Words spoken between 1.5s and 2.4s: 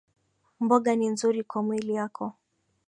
mwili yako